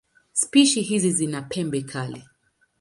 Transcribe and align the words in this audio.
Spishi 0.33 0.81
hizi 0.81 1.11
zina 1.11 1.41
pembe 1.41 1.81
kali. 1.81 2.23